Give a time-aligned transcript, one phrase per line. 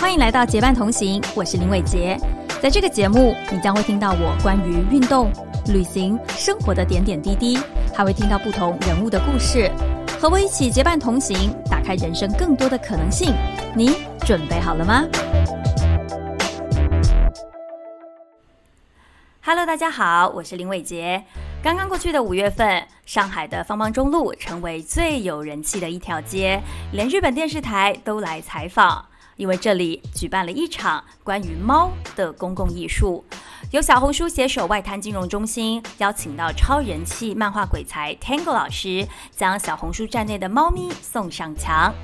[0.00, 2.16] 欢迎来到结伴同行，我是林伟杰。
[2.62, 5.28] 在这个节目，你将会听到我关于运动、
[5.66, 7.58] 旅行、生活的点点滴滴，
[7.92, 9.68] 还会听到不同人物的故事。
[10.20, 13.34] 和我一起结伴同行，打开人生更多的可能性。
[13.74, 15.04] 你准备好了吗
[19.42, 21.24] ？Hello，大家好，我是林伟杰。
[21.60, 26.62] 刚刚过去的五月份，上海的方方中路成为最有人气的一条街，
[26.92, 29.04] 连日本电视台都来采访。
[29.38, 33.24] 因为这里举办了一场关于猫的公共艺术，
[33.70, 41.94] 由小红书携手外滩金融中心邀请到超人气漫画鬼才 Tango 老师，将小红书站内的猫咪送上墙。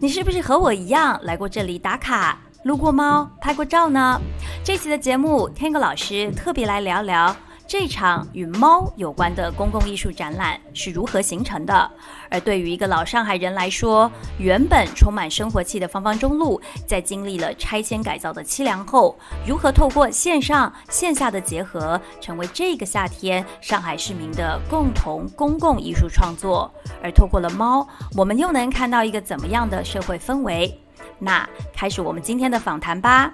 [0.00, 4.20] 你是不是和我一样来过这里打卡、撸过猫、拍过照呢？
[4.62, 7.34] 这期的节目，Tango 老师特别来聊聊。
[7.66, 11.90] 这场与猫有关的公共艺术展览是如何形成的？
[12.28, 26.70] 而对于一个老上海人来说，原本充满生活气的方方中路，在经历了拆迁改造的凄凉后，如何透过线上线下的结合，成为这个夏天上海市民的共同公共艺术创作？
[27.02, 30.78] 而透过了猫，我们又能看到一个怎么样的社会氛围？
[31.18, 33.32] 那开始我们今天的访谈吧。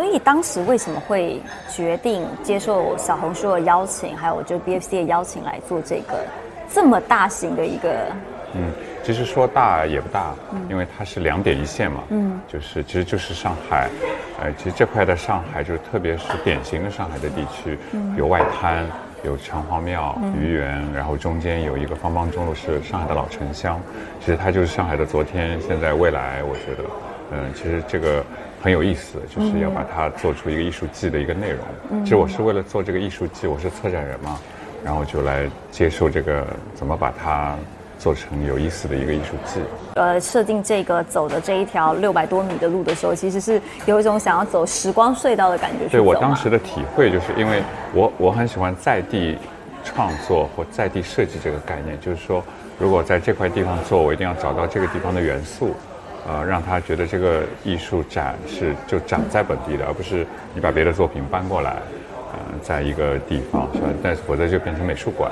[0.00, 6.24] 所以当时为什么会决定接受小红书的邀请，还有就 BFC 的邀请来做这个
[6.72, 8.06] 这么大型的一个？
[8.54, 10.34] 嗯，其实说大也不大，
[10.70, 12.00] 因为它是两点一线嘛。
[12.08, 13.90] 嗯，就是其实就是上海，
[14.40, 17.78] 呃，其实这块的上海就是特别是典型的上海的地区，
[18.16, 18.86] 有外滩，
[19.22, 23.78] 有城隍庙、愚园，然后中间有一个方方中路是上海的老城乡，
[24.18, 26.42] 其实它就是上海的昨天、现在、未来。
[26.42, 26.88] 我觉得，
[27.32, 28.24] 嗯，其实这个。
[28.62, 32.04] 很有意思，就是要把它做出一个艺术季的一个内容。
[32.04, 34.38] 其实我是为了做这个艺术季，我是策展人嘛，
[34.84, 37.56] 然后就来接受这个怎么把它
[37.98, 39.60] 做成有意思的一个艺术季。
[39.94, 45.88] 呃，设定这个走的这一条六百多米的路的时候，其实是有一种想要走时光隧道的感觉。
[45.88, 47.62] 对我当时的体会，就是因为
[47.94, 49.38] 我我很喜欢在地
[49.82, 52.44] 创作或在地设计这个概念，就是说，
[52.78, 55.74] 如果在这块地方做，我一定要找到这个地方的元素。
[56.28, 61.76] 呃，让他觉得这个艺术展是就长在本地的，而不是你把别的作品搬过来，
[62.32, 63.88] 呃，在一个地方是吧？
[64.02, 65.30] 但是否则就变成美术馆。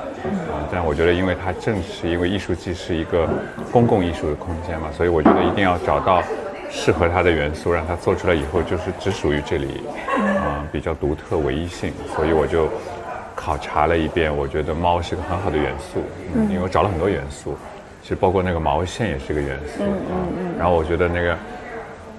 [0.51, 3.29] 啊，但我觉得，因为它正是因为艺术季是一个
[3.71, 6.23] 公共艺术的空间嘛，所以我觉得一定要找到
[6.69, 9.83] 适合它的元素，让它做出来以后就是只属于这里，
[10.17, 11.93] 啊，比较独特、唯一性。
[12.15, 12.67] 所以我就
[13.35, 16.01] 考察了一遍，我觉得猫是个很好的元素，
[16.35, 17.55] 嗯因为我找了很多元素。
[18.01, 20.57] 其实包括那个毛线也是一个元素，嗯嗯嗯。
[20.57, 21.37] 然后我觉得那个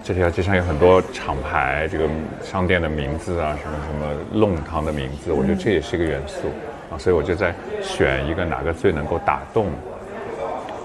[0.04, 2.08] 这条街上有很多厂牌，这个
[2.42, 6.48] 商店的名字啊，什么什么弄堂的名字，我觉得这也是一个元素
[6.92, 6.96] 啊。
[6.96, 9.66] 所以我就在选一个哪个最能够打动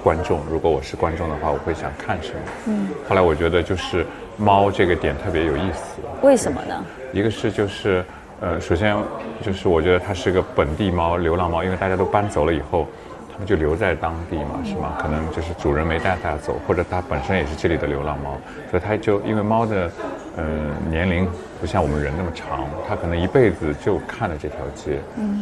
[0.04, 0.40] 观众。
[0.50, 2.40] 如果我是观众的话，我会想看什么？
[2.68, 2.88] 嗯。
[3.08, 4.06] 后来我觉得就是
[4.38, 6.02] 猫这个点特别有意思。
[6.24, 6.84] 为什么呢？
[7.14, 8.04] 一个是就是
[8.42, 8.98] 呃，首先
[9.42, 12.88] 就是我觉得它是个本地猫，流浪猫，因为大家都搬走了以后。
[13.36, 14.94] 他们就留在当地嘛，是吗？
[14.98, 18.40] 可能就是主人没带它走，或者它本身也是这里的流浪猫，
[18.72, 19.92] 所以它就因为猫的，
[20.38, 21.28] 嗯，年龄
[21.60, 25.00] 不像我们人那么长，它可能一辈子就看了这条街，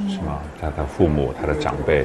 [0.10, 0.40] 是吗？
[0.60, 2.04] 它的父母、它的长辈，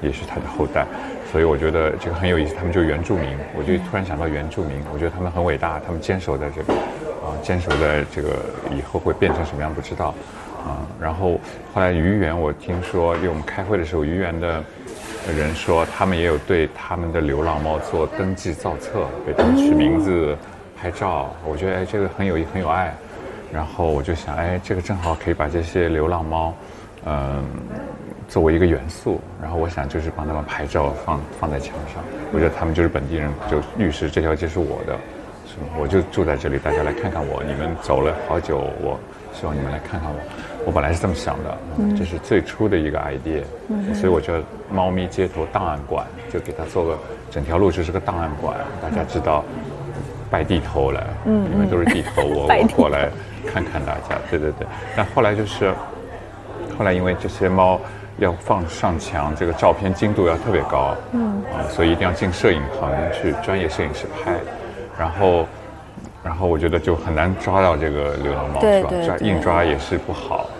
[0.00, 0.86] 也是它的后代，
[1.32, 2.54] 所以我觉得这个很有意思。
[2.54, 6.68] 他们就原住民，我就突然想到原住民，我觉得他们很伟大，他们坚守在这里，
[7.18, 8.28] 啊，坚守在这个
[8.70, 10.14] 以后会变成什么样不知道，
[10.64, 11.40] 啊，然后
[11.74, 14.62] 后来愚园，我听说，因为我们开会的时候，愚园的。
[15.32, 20.36] 人说他们也有对他们的流浪猫做登记造册，给他们取名字、
[20.76, 21.30] 拍照。
[21.44, 22.94] 我觉得哎，这个很有很有爱。
[23.52, 26.54] 然后我就想，哎，这个正好可以把这些流浪猫，
[27.04, 27.44] 嗯，
[28.28, 29.20] 作为一个元素。
[29.40, 32.02] 然后我想就是帮他们拍照放放在墙上。
[32.32, 34.98] 我觉得他们就是本地人，就律师这条街是我的，
[35.46, 35.68] 是吗？
[35.78, 37.42] 我就住在这里，大家来看看我。
[37.44, 38.98] 你们走了好久，我
[39.32, 40.18] 希望你们来看看我。
[40.66, 46.98] 我本来是这么想的，这是最初的一个 idea，所以我觉得猫咪街头档案馆就给它做个
[47.30, 49.44] 整条路就是个档案馆，大家知道
[50.28, 53.08] 拜地头了，你们都是地头，我 我过来
[53.46, 54.66] 看看大家，对对对。
[54.96, 55.72] 但后来就是
[56.76, 57.80] 后来因为这些猫
[58.18, 61.40] 要放上墙，这个照片精度要特别高，嗯，
[61.70, 64.34] 所以一定要进摄影棚去专业摄影师拍，
[64.98, 65.46] 然后。
[66.24, 68.90] 然后我觉得就很难抓到这个流浪猫，是吧？
[69.06, 70.50] 抓硬抓也是不好，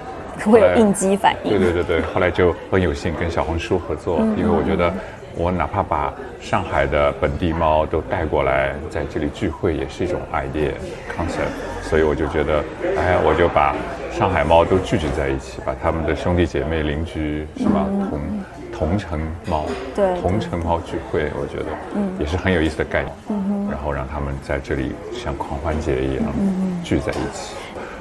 [0.50, 1.50] 会有应激反应。
[1.50, 4.93] 对对对对，后来就很有幸跟小红书合作，因为我觉得
[5.37, 10.72] 我哪怕把上海的本地猫都带过来在这里聚会，也是一种 idea
[11.16, 11.52] concept。
[11.82, 12.62] 所以我就觉得，
[12.96, 13.75] 哎，我就把
[14.12, 17.87] 上海猫都聚集在一起，把他们的兄弟姐妹、邻居，是吧？
[18.10, 18.20] 同
[18.72, 19.64] 同城猫，
[19.94, 23.14] 对同城猫聚会，我觉得嗯也是很有意思的概念。
[23.31, 26.25] 嗯然后让他们在这里像狂欢节一样
[26.84, 27.54] 聚在一起。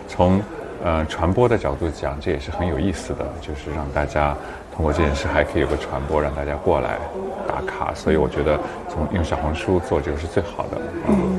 [0.08, 0.40] 从
[0.84, 4.36] 呃传播的角度讲，这也是很有意思的，就是让大家
[4.76, 6.98] 通过这件事还可以有个传播，让大家过来
[7.48, 7.94] 打卡。
[7.94, 10.82] 所以我觉得从用小红书做这个是最好的。
[11.08, 11.35] 嗯。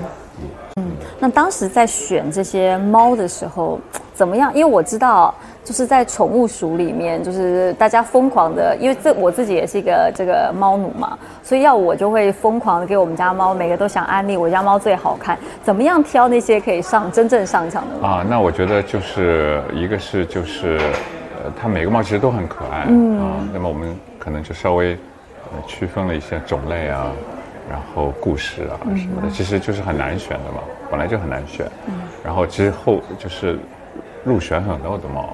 [1.18, 3.80] 那当时在选这些猫的时候，
[4.14, 4.52] 怎么样？
[4.54, 5.34] 因为我知道，
[5.64, 15.38] 就是在宠物鼠里面，就是大家疯狂的，因为这我自己也是一个这个猫奴嘛，所以要我就会疯狂的给我们家猫，每个都想安利我家猫最好看。
[15.62, 18.08] 怎么样挑那些可以上真正上场的猫？
[18.08, 20.78] 啊，那我觉得就是一个是就是，
[21.42, 27.06] 呃，它每个猫其实都很可爱，嗯啊，那么我们可能就稍微呃区分了一些种类啊，
[27.68, 30.60] 然后故事啊什么的，其实就是很难选的嘛，
[30.90, 31.66] 本来就很难选，
[32.24, 33.58] 然后其实后就是
[34.24, 35.24] 入选很多的嘛，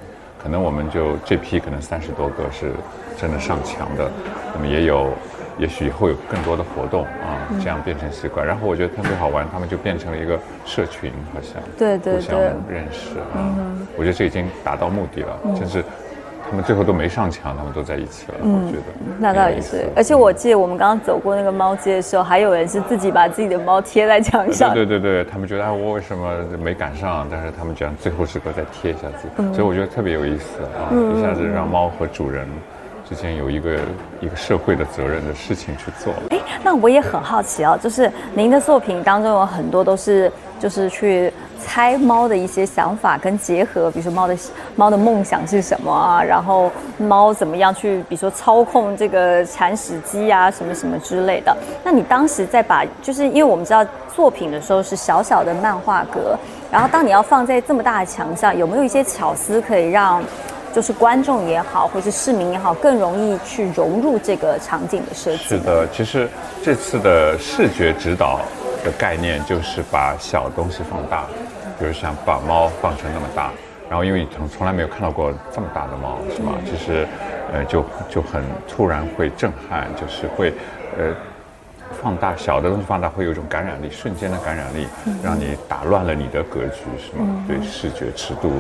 [0.43, 2.73] 可能我们就这批可能三十多个是
[3.17, 4.11] 真的上墙的，
[4.55, 5.11] 那么也有。
[5.59, 8.45] 也许以后有更多的活动啊，这样变成习惯。
[8.45, 13.53] 然后我觉得特别好玩，他们就变成了一个社群，好像对对互相认识啊。
[13.95, 15.85] 我觉得这已经达到目的了，甚至
[16.53, 18.35] 他们最后都没上墙，他们都在一起了。
[18.43, 18.83] 我觉得
[19.19, 24.75] 那倒也是而且我记得我们刚刚走过那个猫街的时候，还有人是自己把自己的猫贴在墙上。
[24.75, 26.31] 对对对对，他们觉得啊，我为什么
[26.63, 27.27] 没赶上？
[27.31, 30.93] 但是他们居然最后时刻再贴一下自己，所以我觉得特别有意思啊！
[31.17, 32.47] 一下子让猫和主人
[33.09, 33.79] 之间有一个
[34.21, 36.23] 一个社会的责任的事情去做了。
[36.33, 40.31] 哎，那我也很好奇啊，就是您的作品当中有很多都是
[40.63, 44.37] 就是去猜猫的一些想法跟结合，比如说猫的
[44.77, 51.57] 猫的梦想是什么啊，然后猫怎么样去，比如说操控这个铲屎机啊，什么什么之类的。
[51.83, 56.39] 那你当时在把，就是因为我们知道作品的时候是小小的漫画格，
[56.71, 60.23] 然后当你要放在这么大的墙上，有没有一些巧思可以让？
[60.75, 65.43] 就是观众也好，或是市民也好，更容易去融入这个场景的设计。
[65.43, 66.27] 是的，其实
[66.65, 68.41] 这次的视觉指导
[68.85, 71.25] 的概念就是把小东西放大，
[71.79, 73.51] 比如像把猫放成那么大，
[73.89, 76.53] 然后因为你从从来没有看到过这么大的猫，是吗？
[76.65, 77.07] 其实，
[77.53, 80.53] 呃，就就很突然会震撼，就是会，
[80.99, 81.15] 呃。
[82.03, 84.89] 放大小的东西放大会有一种感染力，瞬间的感染力，
[85.23, 87.45] 让你打乱了你的格局，是吗？
[87.47, 88.51] 对视觉尺度、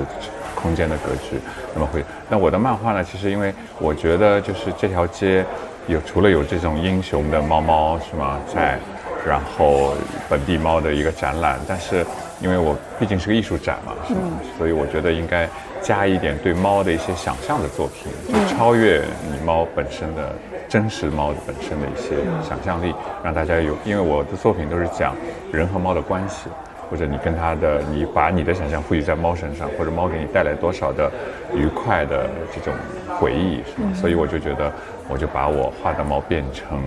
[0.54, 1.40] 空间的格局，
[1.72, 2.04] 那么会。
[2.28, 3.02] 那我的漫画呢？
[3.02, 5.42] 其实因为我觉得就是这条街
[5.86, 8.78] 有除了有这种英雄的猫猫是吗，在，
[9.26, 9.94] 然后
[10.28, 12.04] 本地猫的一个展览，但是
[12.40, 14.20] 因为我毕竟是个艺术展嘛，是吗？
[14.58, 15.48] 所以我觉得应该
[15.80, 20.32] 加一点对猫的一些想象的作品，就超越你猫本身的。
[20.68, 25.14] 真实猫本身的一些想象力，让大家有，因为我的作品都是讲
[25.52, 26.48] 人和猫的关系，
[26.88, 31.12] 或者你跟它的，你把你的想象赋予在猫身上，或者猫给你带来多少的
[31.54, 32.72] 愉快的这种
[33.20, 33.92] 回忆，是吗？
[33.94, 34.72] 所以我就觉得，
[35.10, 36.82] 我就把我画的猫变成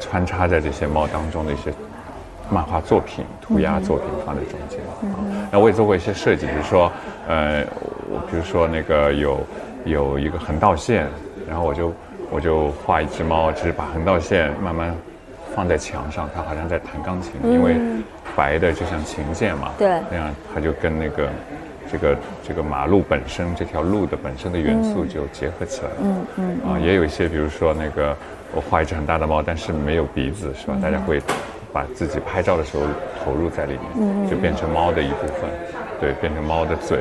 [0.00, 1.72] 穿插在这些猫当中的一些
[2.50, 4.80] 漫画作品、涂鸦作品放在中间。
[4.80, 6.90] 啊，那我也做过一些设计，比如说，
[7.26, 7.64] 呃，
[8.10, 9.40] 我比如说那个有
[9.84, 11.06] 有一个横道线，
[11.48, 11.92] 然后我就。
[12.30, 14.94] 我就画一只猫，就是把横道线慢慢
[15.54, 17.74] 放在墙上，它好像在弹钢琴，因为
[18.36, 21.30] 白的就像琴键嘛，对，那样它就跟那个
[21.90, 28.16] 这个这个马路本身这条路的本身的元素就结合起来了，嗯嗯，啊，也有一些，比如说那个
[28.54, 30.76] 我画一只很大的猫，但是没有鼻子，是吧？
[30.82, 31.20] 大家会
[31.72, 32.84] 把自己拍照的时候
[33.24, 35.50] 投入在里面，就变成猫的一部分，
[36.00, 36.98] 对，变成猫的嘴，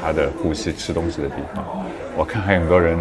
[0.00, 1.64] 它的呼吸、吃东西的地方。
[2.16, 2.98] 我看还有很多人。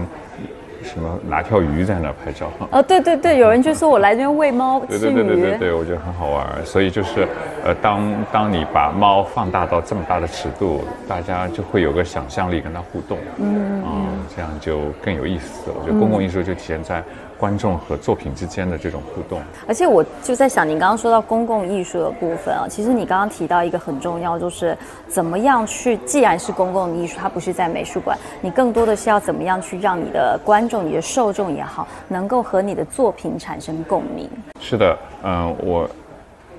[0.84, 2.52] 什么拿条鱼在那拍照？
[2.72, 6.48] 哦，对对对，有人就说我来这边喂猫对对对对对对，我觉得很好玩。
[6.66, 7.28] 所以就是，
[7.64, 15.70] 呃，当当你把猫放大到这么大的尺度，大家就会有个想象力跟它互动，嗯嗯，这样就更有意思。
[15.72, 17.04] 我觉得公共艺术就体现在。
[17.38, 24.77] 观众和作品之间的这种互动，而且我就在想，您刚刚说到公共艺术的部分啊，其实你刚刚提到一个很重要，就是
[25.08, 34.29] 怎么样去，既然是公共艺术，它不是在美术馆，你更多的是要怎么样去让你的观众、你的受众也好，能够和你的作品产生共鸣。
[34.60, 35.89] 是的，嗯，我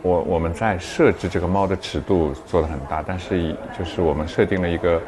[0.03, 5.01] 我我们在设置这个猫的尺度做的很大，但是就是我们设定了一个。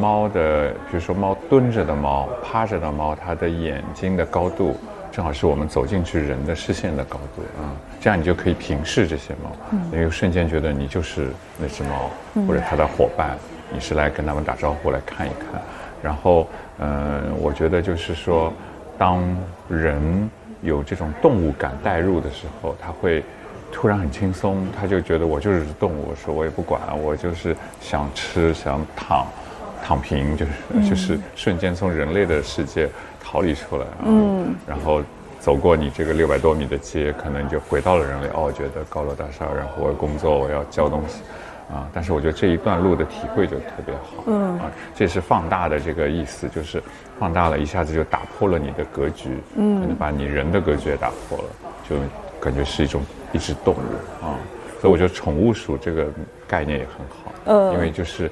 [0.00, 4.74] 猫的，比如说猫蹲着的猫、趴着的猫，它的眼睛的高度。
[5.14, 9.52] 正好是我们走进去人的视线的高度啊，这样你就可以平视这些猫，
[9.92, 12.10] 因为瞬间觉得你就是那只猫
[12.48, 13.38] 或者它的伙伴，
[13.72, 15.62] 你是来跟他们打招呼来看一看。
[16.02, 16.48] 然后，
[16.80, 18.52] 嗯，我觉得就是说，
[18.98, 19.22] 当
[19.68, 20.28] 人
[20.62, 23.22] 有这种动物感带入的时候，他会
[23.70, 29.24] 突然很轻松，他就觉得我就是动物，说我也不管，我就是想吃想躺。
[29.86, 32.88] 躺平，就是就是瞬间从人类的世界
[33.24, 35.02] 逃离出来，嗯，然后
[35.40, 38.28] 走过你这个六百多米的街，可能就回到了人类。
[38.34, 41.22] 哦，觉得高楼大厦，然后我要工作，我要交东西，
[41.72, 46.82] 啊，但是我觉得这一段路的体会就特别好，嗯，啊，这是放大的这个意思，就是
[47.18, 51.44] 放大了一下子就打破了你的格局，嗯，可能把你人的格局也打破了，
[51.88, 51.96] 就
[52.38, 53.02] 感觉是一种
[53.32, 54.36] 一只动物啊，
[54.80, 56.06] 所以我觉得宠物鼠这个
[56.46, 58.30] 概念也很好，嗯，因为就是。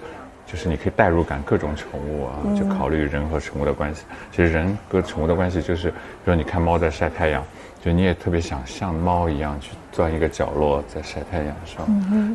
[0.52, 4.02] 就是你可以代入感各种宠物啊，就考虑人和宠物的关系。
[4.30, 7.42] 其实人和宠物的关系就是，比如你看猫在晒太阳，
[7.82, 11.86] 就你也特别想像猫一样去钻一个角落在晒太阳，是吧？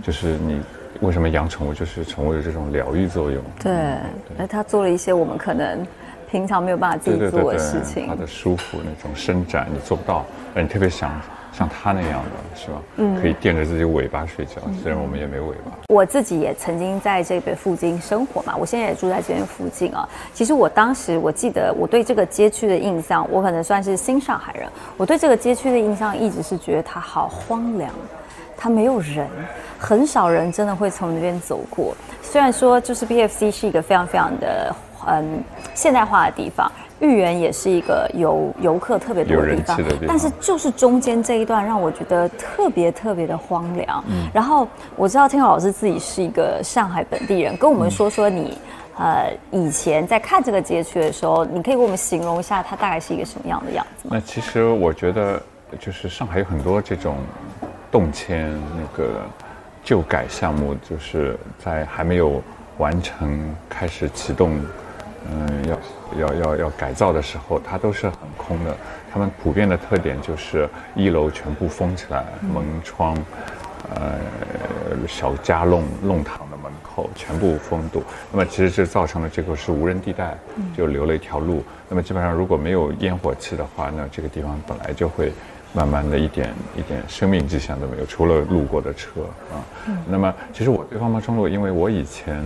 [0.03, 0.59] 就是你
[1.01, 3.39] 为什么养宠物，就是宠物有这种疗愈作用。
[3.59, 3.71] 对，
[4.39, 5.85] 而它做了一些我们可能
[6.31, 8.07] 平常没有办法自己做的事情。
[8.07, 11.11] 它的舒服那种伸展你做不到，而你特别想。
[11.57, 12.81] 像他那样的是吧？
[12.97, 15.71] 嗯，可以垫着自己尾巴睡觉，虽然我们也没尾巴。
[15.87, 20.07] 我自己也曾经在这边附近生活嘛，我现在也住在这边附近啊。
[20.33, 27.89] 其实我当时我记得我对这个街区的印象，我可能算是新上海人，我对这个街区的印象一直是觉得它好荒凉，
[28.55, 29.27] 它没有人，
[29.79, 31.95] 很少人真的会从那边走过。
[32.21, 34.75] 虽然说就是 BFC 是一个非常非常的
[35.07, 36.71] 嗯现代化的地方。
[36.99, 39.77] 豫园也是一个游游客特别多的地方，
[40.07, 44.03] 但是就是中间这一段让我觉得特别特别的荒凉。
[44.33, 48.57] 然后我知道天老师自己是一个上海本地人，跟我们说说你
[48.97, 54.15] 呃以前在看这个街区的时候，你可以给我们形容一下它大概是一个什么样的样子吗？
[54.15, 55.39] 那其实我觉得
[55.79, 57.17] 就是上海有很多这种
[57.91, 59.21] 动迁那个
[59.83, 62.41] 旧改项目，就是在还没有
[62.79, 63.39] 完成
[63.69, 64.59] 开始启动。
[65.29, 68.75] 嗯，要要要要改造的时候，它都是很空的。
[69.11, 73.17] 它们普遍的特点就是一楼全部封起来，门窗，
[73.93, 74.15] 呃，
[75.07, 78.03] 小家弄弄堂的门口全部封堵。
[78.31, 80.37] 那么其实这造成了这个是无人地带，
[80.75, 81.63] 就留了一条路。
[81.89, 85.33] 那么基本上如果没有烟火气的话，那这个地方本来就会
[85.73, 89.59] 慢慢的一点一点生命迹象都没有，除了路过的车啊。
[90.07, 92.41] 那么其实我对方方中路，因为我以前。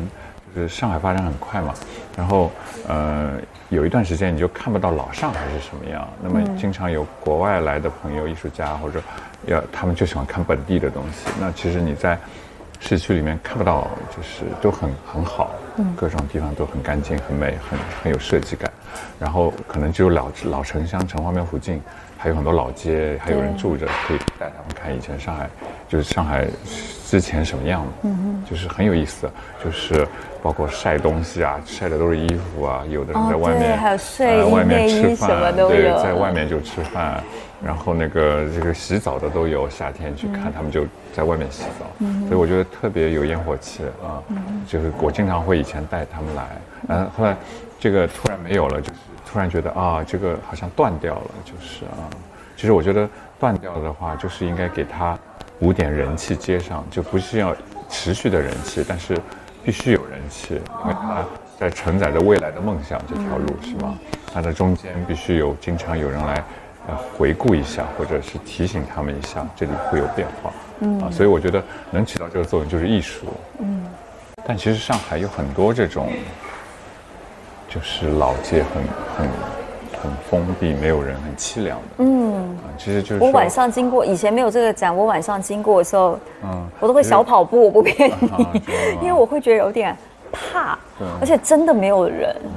[0.55, 1.73] 就是上海发展很快嘛，
[2.17, 2.51] 然后
[2.87, 3.33] 呃
[3.69, 9.01] 有一段时间你就看不到老上海是什么样，那么经常有国外来的朋友、艺术家或者
[9.47, 11.29] 要他们就喜欢看本地的东西。
[11.39, 12.17] 那其实你在
[12.81, 15.51] 市区里面看不到，就是都很很好，
[15.95, 18.69] 各种地方都很干净、很美、很很有设计感。
[19.19, 21.81] 然后可能只有老老城乡城隍庙附近
[22.17, 25.49] 还有很多老街，还有人住着，可以带他们看以前上海
[25.87, 26.45] 就是上海
[27.05, 28.09] 之前什么样的，
[28.49, 29.31] 就是很有意思，
[29.63, 30.05] 就是。
[30.41, 32.83] 包括晒东西啊，晒的都是衣服啊。
[32.89, 36.01] 有的人在外面，还有睡衣、内衣什么都有。
[36.01, 37.21] 在外面就吃饭，
[37.63, 39.69] 然后那个这个洗澡的都有。
[39.69, 40.83] 夏天去看他们就
[41.13, 41.85] 在外面洗澡，
[42.27, 44.17] 所以我觉得特别有烟火气啊。
[44.67, 46.47] 就是我经常会以前带他们来，
[46.87, 47.37] 然后后来
[47.79, 48.93] 这个突然没有了，就是
[49.31, 52.09] 突然觉得啊，这个好像断掉了，就是啊。
[52.57, 53.07] 其实我觉得
[53.39, 55.17] 断掉的话，就是应该给他
[55.59, 57.55] 补点人气接上，就不是要
[57.89, 59.15] 持续的人气，但是。
[59.63, 61.25] 必须有人气，因为它
[61.59, 63.97] 在承载着未来的梦想这条路，是吗？
[64.33, 66.43] 它的中间必须有经常有人来，
[66.87, 70.51] 呃，回顾一下，或者是提醒他们一下，这里会有变化。
[70.79, 73.27] 嗯，啊，所以我觉得能起到这个作用就是艺术。
[73.59, 73.85] 嗯，
[74.45, 76.11] 但其实上海有很多这种，
[77.69, 78.83] 就是老街很
[79.17, 79.60] 很。
[80.01, 81.83] 很封闭，没有人，很凄凉的。
[81.99, 88.29] 嗯，其实就是我晚上经过，以前没有这个展，我晚上经过的时候，嗯，我都会小跑步，我不骗你，
[89.01, 89.95] 因为我会觉得有点
[90.31, 90.79] 怕，
[91.19, 92.51] 而且真的没有人，嗯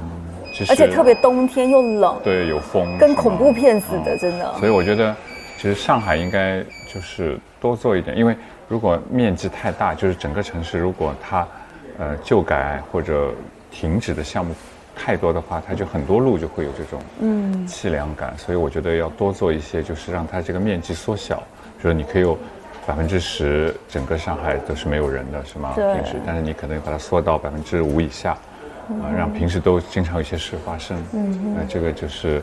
[0.69, 4.53] 而且特别冬天又冷，对，有风，跟恐怖片似的，真的。
[4.57, 5.13] 所以我觉得，
[5.57, 8.33] 其实上海应该就是多做一点，因为
[8.69, 11.45] 如果面积太大，就是整个城市如果它
[11.99, 13.31] 呃旧改或者
[13.69, 14.55] 停止的项目。
[14.95, 21.43] 太多的话，它就很多路就会有这种嗯凄凉感，所以我觉得要多做一些，就是让它这个面积缩小。
[21.81, 22.37] 比如你可以有
[22.87, 25.73] 百分之十，整个上海都是没有人的，是吗？
[25.75, 28.31] 平时，但是你可能把它缩到百分之五以下，
[29.01, 30.97] 啊，让平时都经常有些事发生。
[31.13, 32.41] 嗯，那这个就是。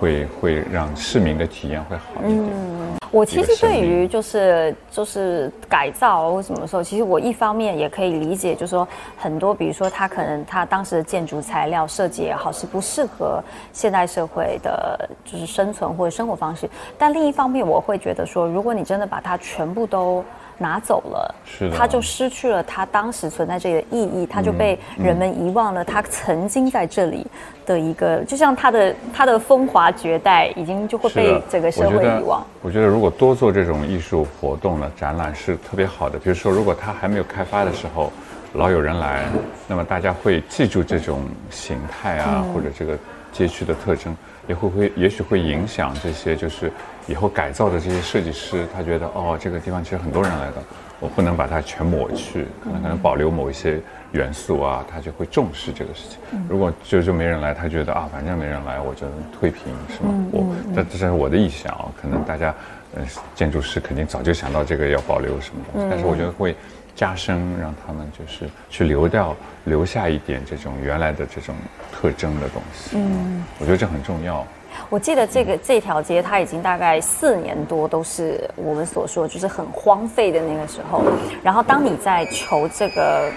[0.00, 2.38] 会会让市民的体验会好一点。
[2.38, 2.69] 嗯，
[3.10, 13.42] 我其实对于就是就是改造或什么时候，其实我一方面也可以理解，就是说很多，比如说他可能他当时的建筑材料设计也好，是不适合
[13.72, 16.70] 现代社会的，就是生存或者生活方式。
[16.96, 20.24] 但另一方面，我会觉得说，如果你真的把它全部都
[20.60, 27.26] 拿走了，是它就失去了它当时存在这里的意义，它就被人们遗忘了它曾经在这里
[27.64, 32.46] 的一个，就像它的它的风华绝代，已经就会被整个社会遗忘。
[32.60, 36.18] 我觉得如果多做这种艺术活动呢，展览是特别好的。
[36.18, 38.12] 比如说，如果它还没有开发的时候，
[38.52, 39.24] 老有人来，
[39.66, 42.98] 那么大家会记住这种形态啊，或者这个
[43.32, 44.14] 街区的特征，
[44.46, 46.70] 也会会也许会影响这些就是
[47.10, 50.62] 以后改造的这些设计师，他觉得哦，这个地方其实很多人来的，
[51.00, 53.80] 我不能把它全抹去，可能可能保留某一些
[54.12, 56.18] 元素啊，他就会重视这个事情。
[56.48, 60.14] 如果就就没人来，他觉得啊，反正没人来，我就推平，是吗？
[60.30, 62.54] 我这这是我的臆想啊，可能大家。
[62.92, 63.04] 呃，
[63.36, 66.56] 建筑师肯定早就想到这个要保留什么东西，但是我觉得会
[66.96, 71.54] 加深，让他们就是去留掉、留下一点这种原来的这种
[71.92, 72.96] 特征的东西。
[72.96, 74.44] 嗯，我觉得这很重要。
[74.88, 81.02] 我记得这个这条街，它已经大概四年多都是我们所说就是很荒废的那个时候。
[81.42, 83.30] 然后当你在筹这个，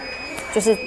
[0.53, 0.77] 就是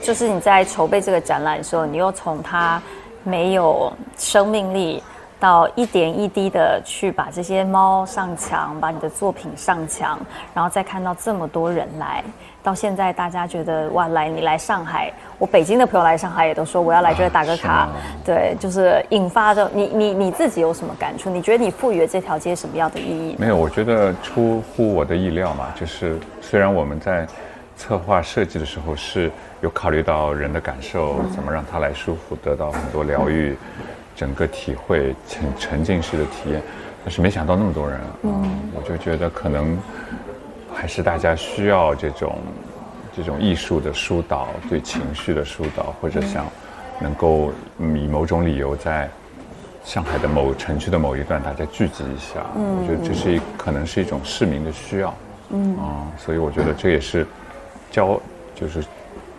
[0.00, 2.80] 就是你在筹备这个展览的时候，你又从它
[3.22, 5.02] 没有生命力。
[5.40, 10.20] 到一点一滴的去把这些猫上墙，把你的作品上墙，
[10.52, 12.22] 然后再看到这么多人来，
[12.62, 17.88] 到现在大家觉得哇，来你来上海，我北京的朋友来上海也都说我要来这打个卡，
[18.24, 21.30] 对，就是引发的你你你自己有什么感触？
[21.30, 23.36] 你觉得你赋予了这条街什么样的意义？
[23.38, 27.26] 没有，我觉得出乎我的意料嘛，就是虽然我们在
[27.76, 33.56] 策划设计的时候是有考虑到人的感受，怎么让他来舒服，得到很多疗愈。
[34.16, 36.60] 整个体会沉沉浸式的体验，
[37.02, 39.78] 但是没想到那么多人，嗯，我就觉得可能
[40.74, 42.38] 还是大家需要这种
[43.16, 46.46] 这种艺术的疏导，对情绪的疏导，或者想
[47.00, 49.08] 能够以某种理由在
[49.84, 55.14] 上海的某城区的某一段大家聚集一下，嗯，我觉得这是一可能是一种市民的需要，
[55.50, 57.26] 嗯啊，所以我觉得这也是
[57.90, 58.20] 教
[58.54, 58.84] 就是。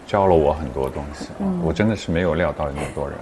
[0.07, 1.29] 教了我很多东西，
[1.63, 3.17] 我真的是没有料到那么多人。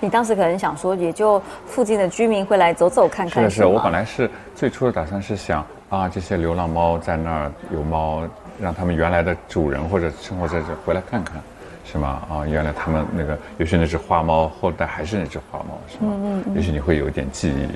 [0.00, 3.44] 你当时可能想说，也就附近的居民会来走走看看。
[3.44, 8.26] 是的是，我本来是最初的打算是想啊，这些流浪猫在那儿有猫，
[8.58, 11.36] 让他们原来的主人或者生活在这回来看看，
[11.84, 12.22] 是吗？
[12.30, 16.14] 啊，原来他们那个也许那只花猫后代还是那只花猫，是吗？
[16.16, 16.54] 嗯嗯。
[16.56, 17.68] 也许你会有一点记忆。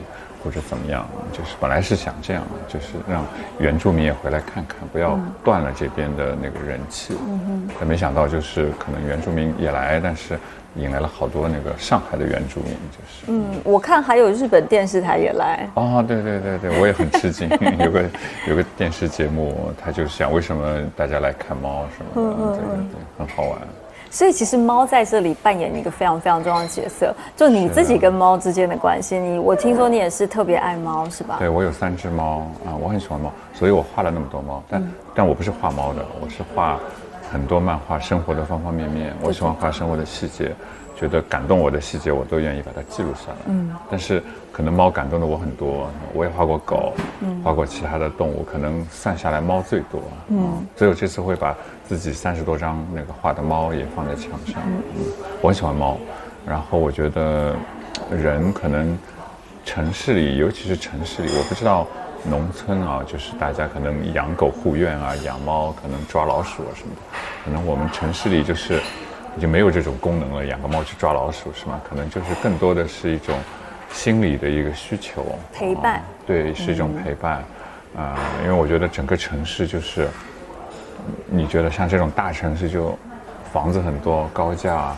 [0.44, 3.24] 或者怎么样，就是本来是想这样，就是让
[3.58, 7.16] 原住民也回来看看，不要断了这边的那个人气。
[7.28, 7.68] 嗯哼。
[7.80, 10.38] 但没想到，就是可能原住民也来，但是
[10.76, 13.24] 引来了好多那个上海的原住民，就是。
[13.28, 15.68] 嗯，我看还有日本电视台也来。
[15.74, 17.48] 哦，对对对对，我也很吃惊。
[17.80, 18.04] 有个
[18.48, 23.58] 有个电视节目，他就想为什么大家来看猫什么的，对对对，很好玩。
[24.08, 29.18] 所以其实猫在这里扮演一个非常非常重要的角色，就你自己跟猫之间的关系。
[29.18, 31.36] 你我听说你也是特别爱猫，是吧？
[31.38, 34.62] 对，我有三只猫啊，我很喜欢猫，所以我画了那么多猫。
[34.68, 36.78] 但但我不是画猫的，我是画
[37.36, 39.12] 很多漫画生活的方方面面。
[39.20, 40.50] 我喜欢画生活的细节。
[40.98, 43.36] 觉得感动我的细节，我都愿意把它记录下来。
[43.48, 50.00] 嗯，但是可能猫感动的我很多，我也画过狗，嗯，画过其他的动物，可能算下来猫最多。
[50.28, 51.54] 嗯，所以我这次会把
[51.86, 54.62] 自己三十多张那个画的猫也放在墙上。
[54.64, 55.04] 嗯，
[55.42, 55.98] 我很喜欢猫，
[56.46, 57.54] 然后我觉得
[58.10, 58.98] 人可能
[59.66, 61.86] 城市里，尤其是城市里，我不知道
[62.24, 67.00] 农村啊，就是大家可能养狗护院啊，养猫可能抓老鼠啊什么的，
[67.44, 68.80] 可能我们城市里就是。
[69.36, 71.78] 已经没有这种功能了，养个猫去抓老鼠是吗？
[71.86, 73.36] 可能就是更多的是一种
[73.92, 76.02] 心理的一个需求，陪伴。
[76.26, 77.44] 对，是一种陪伴。
[77.94, 80.08] 啊，因为我觉得整个城市就是，
[81.26, 82.98] 你觉得像这种大城市就
[83.52, 84.96] 房子很多、高架，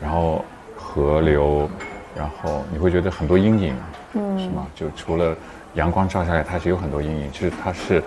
[0.00, 0.44] 然后
[0.76, 1.68] 河流，
[2.16, 3.76] 然后你会觉得很多阴影，
[4.12, 4.68] 嗯，是吗？
[4.72, 5.36] 就除了
[5.74, 8.02] 阳光照下来，它是有很多阴影，就是它是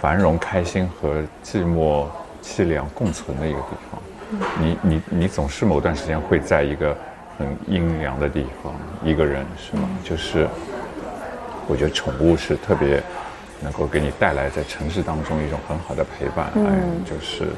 [0.00, 2.06] 繁荣、开心和寂寞、
[2.42, 4.00] 凄凉共存的一个地方。
[4.58, 6.96] 你你你总是某段时间会在一个
[7.38, 8.72] 很阴凉的地方，
[9.04, 9.88] 一个人是吗？
[10.02, 10.48] 就是
[11.68, 13.02] 我觉得宠物是特别
[13.60, 17.48] 能够给你带来在城市当中一种很好的陪伴，嗯，就是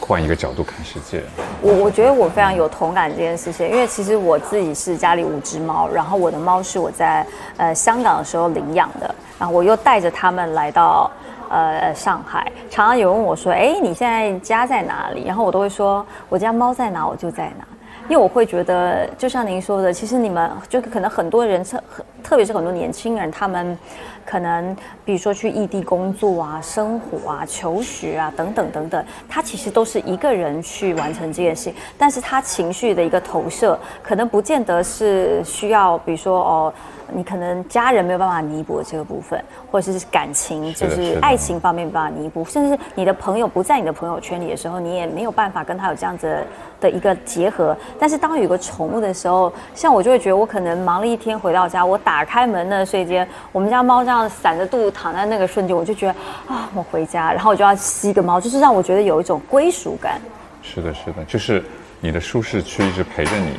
[0.00, 1.22] 换一个角度看世界。
[1.60, 11.10] 我我觉得我非常有同感这件事情，因为其实我自己是家里五只猫，然后我的猫是我在呃香港的时候领养的，然后我又带着它们来到。
[11.48, 17.64] 呃，上海常常有人问我说：“哎，你现在家在哪里？”然后我都会说：“我家猫在哪，我就在哪。”
[18.08, 21.82] 因为我会觉得，就像您说的，其实你们就可能很多人，特
[22.22, 23.76] 特别是很多年轻人，他们
[24.24, 36.72] 可能比如说去异地工作啊、生活啊、求学啊等等等等，他其实都是一个人去完成这件事，但是他情绪的一个投射，可能不见得是需要，比如说哦。
[37.12, 39.40] 你可能家人没有办法弥补这个部分，
[39.70, 46.36] 或者是感情，就是爱情方面没办法弥补，甚至你的朋友不在你的朋友圈里的时候，你也没有办法跟他有这样子
[46.80, 47.76] 的一个结合。
[48.00, 56.14] 但是当有个宠物的时候，像我就会觉得，我可能忙了一天回到家，我打打开门那瞬间，我们家猫这样散着肚子躺在那个瞬间，我就觉得
[56.48, 60.18] 啊，我回家，然后我就要吸个猫，就是让我觉得有一种归属感。
[60.62, 61.62] 是的，是的，就是
[62.00, 63.52] 你的舒适区一直陪着你，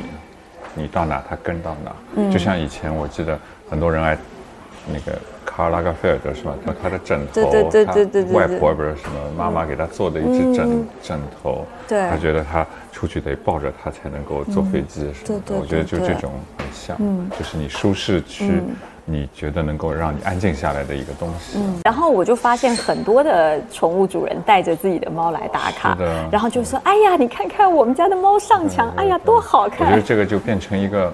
[0.74, 1.92] 你到哪它跟到哪。
[2.16, 3.38] 嗯，就像以前我记得
[3.70, 4.16] 很多人爱
[4.86, 5.18] 那个。
[5.50, 6.54] 卡尔拉格菲尔德是吧？
[6.64, 15.56] 他他的枕头，对对对对对外婆不是什么妈妈给他做的一只枕枕头，对，他觉得他出去得抱着他才能够坐飞机什么的。
[15.58, 16.96] 我觉得就这种很像，
[17.36, 18.62] 就是你舒适区，
[19.10, 21.58] 你觉得能够让你安静下来的一个东西。
[21.58, 25.96] 嗯然后我就发现很多的宠物主人带着自己的猫来打卡，
[26.30, 31.12] 然后就说：“哎呀，你看看我们家的猫上墙，哎呀，多好看！”我觉得这个就变成一个。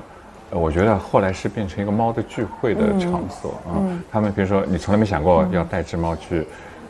[0.50, 3.82] 我觉得后来是变成一个猫的聚会的场所啊。
[4.12, 6.46] 他们比如说，你从来没想过要带只猫去，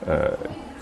[0.07, 0.31] 呃，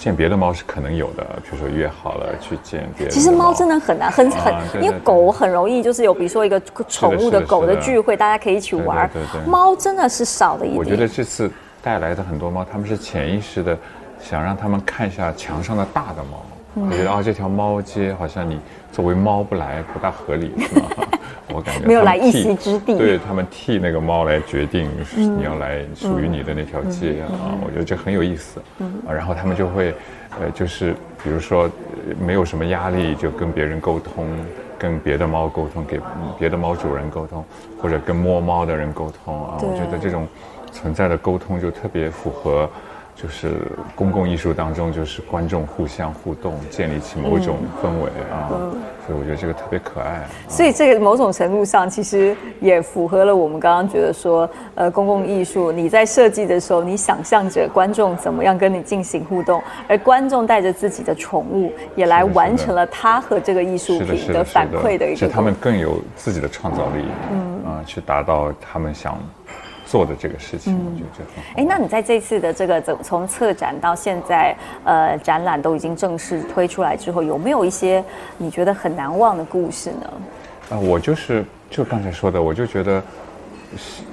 [0.03, 1.23] 见别的猫是可能有的。
[1.45, 3.13] 比如说约好了去见别的。
[3.13, 9.09] 其实猫真的很难，很很，因为狗很容易就是有，比如说一个宠物的狗的聚会，大家可以一起玩。
[9.13, 9.41] 对对。
[9.49, 10.79] 猫真的是少的一点。
[10.79, 11.49] 我觉得这次
[11.81, 13.79] 带来的很多猫，他们是潜意识的
[14.21, 16.43] 想让他们看一下墙上的大的猫。
[16.75, 18.59] 我觉得啊，这条猫街好像你
[18.93, 20.87] 作为猫不来不大合理，是吗？
[21.53, 28.61] 我感觉没有来一席之地，对他们替那个猫来决定你要来属于你的那条街啊，我觉得这很有意思。
[29.07, 29.95] 啊，然后他们就会，
[30.41, 31.69] 呃，就是比如说
[32.21, 34.27] 没有什么压力，就跟别人沟通，
[34.79, 36.01] 跟别的猫沟通，给
[36.39, 37.45] 别的猫主人沟通，
[37.81, 39.59] 或者跟摸猫的人沟通啊。
[39.59, 40.27] 我觉得这种
[40.71, 42.71] 存在的沟通就特别符合。
[43.23, 43.53] 就是
[43.95, 48.51] 公共艺术当中，就是观众互相互动，建立起某种氛围啊，
[49.07, 50.27] 所以我觉得这个特别可爱。
[50.49, 69.17] 所以这个某种程度上，其实也符合了我们刚刚觉得说，呃，公共艺术你在设计的时候，你想象着观众怎么样跟你进行互动，而观众带着自己的宠物也来完成了他和这个艺术品的反馈的一个，是他们更有自己的创造力，嗯啊，去达到他们想。
[69.93, 71.53] 做的这个事情，我觉得很好。
[71.55, 78.03] 哎，那你在这次的这个从从策展到现在，呃，展览都已经正式推出来之后，有没有一些
[78.39, 80.11] 你觉得很难忘的故事呢？
[80.71, 83.03] 啊，我就是就刚才说的，我就觉得，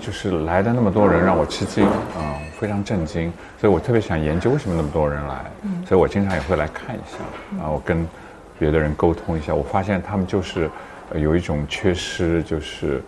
[0.02, 5.46] 就是来的那么多人让我吃惊，啊，非常震惊，所以我特别想研究为什么那么多人来，
[5.88, 8.06] 所以我经常也会来看一下，啊，我跟
[8.60, 10.70] 别的人沟通一下，我发现他们就是
[11.16, 13.02] 有一种缺失，就是。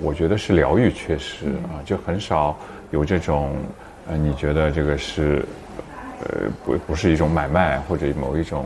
[0.00, 2.56] 我觉得是疗愈缺失啊，就很少
[2.90, 3.54] 有这种，
[4.08, 5.44] 呃，你觉得这个是，
[6.22, 8.64] 呃，不不是一种买卖或者某一种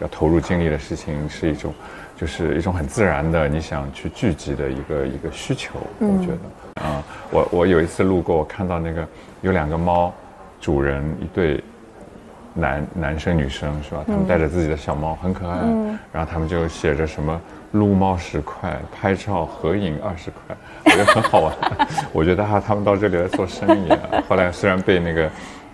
[0.00, 1.74] 要投入精力的事情，是一种，
[2.16, 5.78] 就是一种很自然的你想去聚集的一个一个需求。
[5.98, 6.28] 我觉
[6.78, 9.06] 得，啊，我我有一次路过，我看到那个
[9.42, 10.14] 有两个猫，
[10.60, 11.62] 主人一对
[12.54, 14.04] 男男生女生是吧？
[14.06, 15.58] 他们带着自己的小猫，很可爱。
[16.12, 17.40] 然后他们就写着什么。
[17.72, 21.52] 撸猫十块，拍照合影二十块， 我觉得很好玩。
[22.12, 23.98] 我觉得哈他们到这里来做生意啊。
[24.28, 25.28] 后来虽然被那个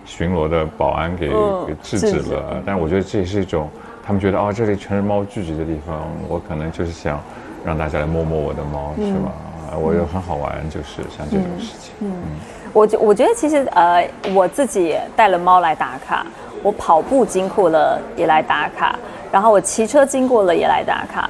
[0.05, 1.29] 巡逻的保安给
[1.67, 3.69] 给制止了，但是我觉得这也是一种
[4.05, 7.21] 他们觉得啊，这里全是猫聚集的地方，我可能就是想
[7.63, 9.31] 让大家来摸摸我的猫，是吧？
[9.75, 11.93] 我觉得很好玩，就是像这种事情。
[12.01, 12.13] 嗯，
[12.73, 16.25] 我觉我觉得其实呃，我自己带了猫来打卡，
[16.61, 18.95] 我跑步经过了也来打卡，
[19.31, 21.29] 然后我骑车经过了也来打卡。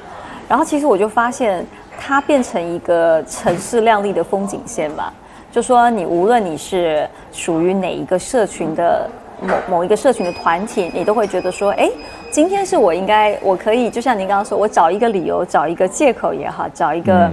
[0.50, 1.66] 然后其实我就发现，
[1.98, 5.12] 它变成一个城市亮丽的风景线吧。
[5.52, 9.10] 就说你无论你是属于哪一个社群的
[9.42, 11.90] 某某一个社群的团体，你都会觉得说，哎，
[12.32, 17.30] 今天是我应该，我可以，就像您刚刚说，我找一个理由，找一个借口也好，找一个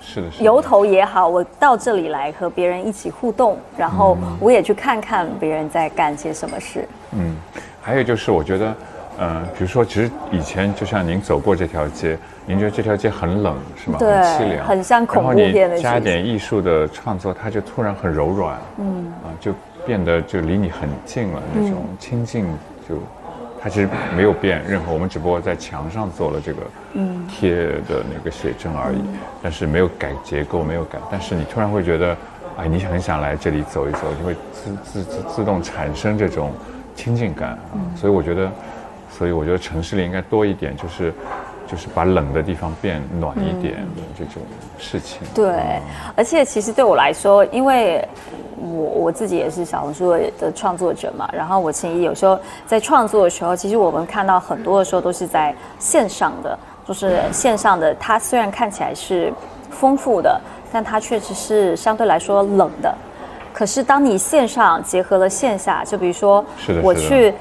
[0.00, 6.86] 是的由头也好，我到这里来和别人一起互动，然后我也去看看别人在干些什么事。
[7.12, 7.34] 嗯，
[7.80, 8.74] 还有就是我觉得。
[9.18, 13.96] 嗯，比如说，其实以前就像您走过这条街，您觉得这条街很冷，是吗？
[13.98, 15.78] 对，很凄凉，很像恐怖片的。
[15.78, 19.54] 加点艺术的创作，它就突然很柔软，嗯，啊，就
[19.86, 22.44] 变得就离你很近了，那种亲近，
[22.88, 22.96] 就
[23.62, 26.62] 它其实没有变任何，我们只不过在墙上做了这个
[27.28, 27.54] 贴
[27.88, 28.98] 的那个写真而已，
[29.40, 32.16] 但是没有改结构，没有改，但是你突然会觉得，
[32.56, 36.50] 哎，你很想来这里走一走，就会自自自自动产生这种
[36.96, 38.50] 亲近感啊，所以我觉得。
[39.16, 41.14] 所以我觉得城市里应该多一点，就是，
[41.68, 44.42] 就是把冷的地方变暖一点的这种
[44.76, 45.20] 事情。
[45.32, 45.80] 对，
[46.16, 48.06] 而且其实对我来说，因为
[48.58, 59.32] 我我自己也是小红书的创作者嘛，然后我其实有时候在创作的时候，其实我们看到很多的时候都是在线上的，就是线上的，它虽然看起来是
[59.70, 60.40] 丰富的，
[60.72, 62.92] 但它确实是相对来说冷的。
[63.52, 66.44] 可是当你线上结合了线下，就比如说
[66.82, 67.32] 我去。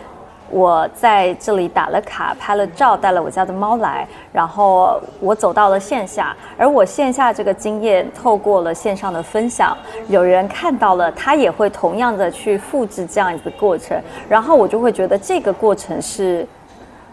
[0.53, 9.75] 我在这里打了卡，拍了照，带了我家的猫来，然后我走到了线下，而我线下这个经验透过了线上的分享，
[10.09, 16.47] 有人看到了，他也会同样的去复制这样子的过程，然后我就会觉得这个过程是，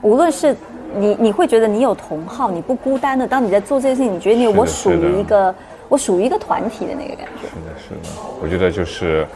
[0.03, 0.55] 无论是
[0.94, 5.55] 你你会觉得你有同好，你不孤单的，当你在做这件事情，你觉得你我属于一个
[5.88, 7.48] 我属于一个团体的那个感觉。
[7.48, 9.26] 是的，是的，我觉得就是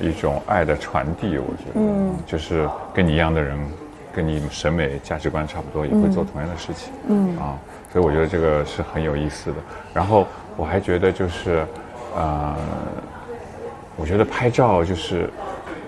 [0.00, 1.38] 一种爱的传递。
[1.38, 3.58] 我觉得，嗯，就是跟你一样的人，
[4.12, 7.58] 跟你审美价值观差不多，也会做同样的事情，嗯啊，
[7.92, 9.56] 所以我觉得这个是很有意思的。
[9.94, 11.64] 然后我还觉得就是，
[12.16, 12.56] 呃，
[13.96, 15.30] 我觉得拍照就是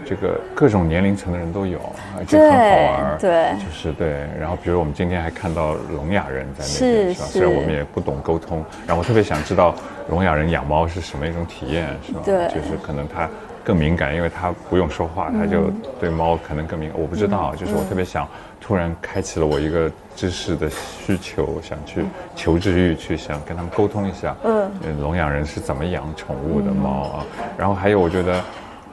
[0.05, 1.79] 这个各种年龄层的人都有，
[2.19, 3.19] 而且很好玩儿。
[3.21, 4.27] 对就是对。
[4.39, 7.27] 然后比如我们今天还看到聋哑人在那边，是吧？
[7.27, 9.75] 虽然我们也不懂沟通，然后我特别想知道
[10.09, 12.21] 聋哑人养猫是什么一种体验，是吧？
[12.25, 13.29] 对就是可能他
[13.65, 15.71] 更敏感，因为它不用说话，它就
[16.01, 17.01] 对猫可能更敏感。
[17.01, 18.27] 我不知道，就是我特别想
[18.61, 24.35] 突然开启了我一个知识的需求，想去求知欲，去想跟他们沟通一下。
[24.45, 27.27] 嗯嗯，聋哑人是怎么养宠物的猫啊？
[27.57, 28.41] 然后还有，我觉得，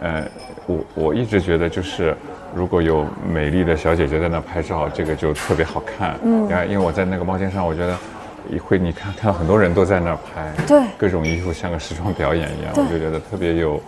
[0.01, 0.23] 呃，
[0.65, 2.15] 我我一直觉得就是。
[2.51, 6.17] 如果有美丽的小姐姐在那拍照，这个就特别好看。
[6.23, 7.95] 嗯，因为因为我在那个猫间上，我觉得
[8.49, 13.79] 一会你看看到很多人都在那儿拍，对各种衣服像个时装表演一样，我就觉得特别有，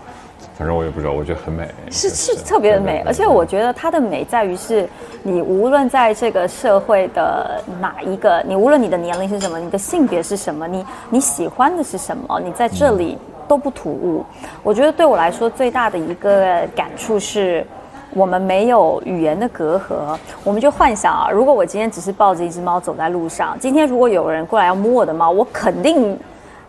[0.57, 4.87] 反正我也不知道，我觉得很美，是是特别的美，而且我觉得它的美在于是，
[5.23, 14.25] 你无论在这个社会的哪一个，你无论你的年龄是什么，你的性别是什么，你你喜欢的是什么，你在这里都不突兀。
[14.63, 17.65] 我觉得对我来说最大的一个感触是。
[18.13, 26.19] 我们没有语言的隔阂，我们就幻想啊，如果我今天只是抱着一只猫走在路上，今天如果有人过来要摸我的猫，我肯定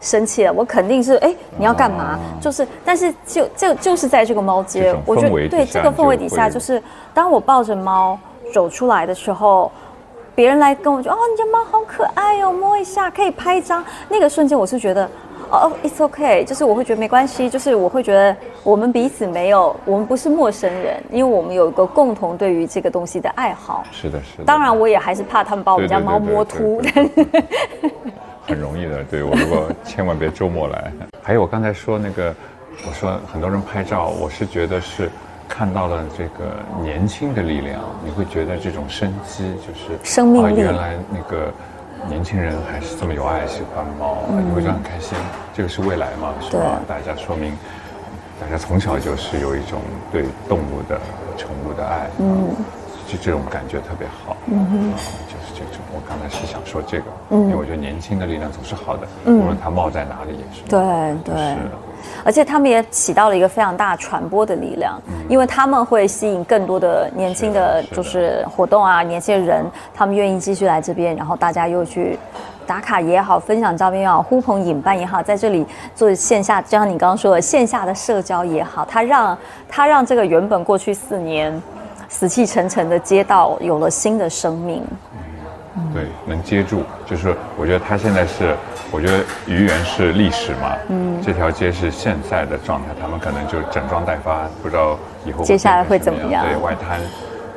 [0.03, 2.19] 生气了，我肯定是哎你要干嘛？
[2.39, 6.83] 就是，但是就就就是在这个猫街，我觉得对这个氛围底下，就是
[7.15, 8.19] 当我抱着猫
[8.53, 9.73] 走出来的时候，
[10.35, 13.83] 别人来跟我说哦，你家猫好可爱哦，摸一下，可以拍一张。
[14.11, 15.09] 那个瞬间，我是觉得。
[15.51, 18.35] 哦、i t s okay，就是我会觉得没关系，就是我会觉得
[18.65, 23.85] 我们彼此没有，我们不是陌生人，因为我们有一个共同对于这个东西的爱好。
[23.93, 24.45] 是的，是的。
[24.45, 26.81] 当然，我也还是怕他们把我们家猫摸秃，
[28.53, 29.03] 很容易的。
[29.05, 30.93] 对我如果千万别周末来。
[31.23, 32.35] 还有我刚才说那个，
[32.87, 35.11] 我说很多人拍照，我是觉得是
[35.49, 41.53] 看到了这个年轻的力量，你会觉得这种生机就是生命力啊，原来那个
[42.09, 45.17] 年轻人还是这么有爱，喜欢猫，你会觉得很开心。
[45.55, 46.81] 这个是未来嘛，是吧？
[46.87, 47.57] 大家说明。
[48.41, 50.99] 大家从小就是有一种对动物的、
[51.37, 52.51] 宠物的爱，嗯，
[53.07, 54.93] 就这种感觉特别好，嗯哼，
[55.29, 55.37] 就
[56.09, 60.63] 刚才是想说这个，嗯，因为我觉得年轻的力量总是好的，无论它冒在哪里也是。
[60.69, 60.81] 对
[61.25, 61.57] 对，
[62.25, 72.19] 而且他们也起到了一个非常大传播的力量，因为他们会吸引更多的年轻的就是活动啊，年轻人，他们愿意继续来这边，然后大家又去。
[72.65, 79.37] 打卡也好，分享照片也好，呼朋引伴也好，在这里做线下，就像你刚刚说的线下的社交也好，它让
[79.69, 81.61] 它让这个原本过去四年
[82.09, 84.81] 死气沉沉的街道有了新的生命。
[85.13, 85.19] 嗯，
[85.93, 88.55] 对，能接住，就是我觉得它现在是，
[88.91, 96.45] 我觉得愚园是历史嘛，嗯，这条街是现在的状态，他们可能就整装待发，不知道以后接下来会怎么样？
[96.47, 97.01] 对外滩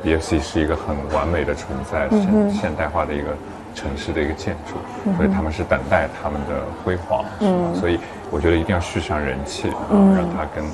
[0.04, 3.28] ，BFC 是一个很完美的存在，现现代化的一个。
[3.76, 8.00] 城市的一个建筑，所以他们是等待他们的辉煌，嗯，所以
[8.30, 10.64] 我觉得一定要续上人气，嗯，让它跟